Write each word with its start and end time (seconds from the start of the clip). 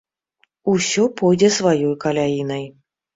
Усё 0.71 1.03
пойдзе 1.21 1.49
сваёй 1.57 1.91
каляінай. 2.05 2.65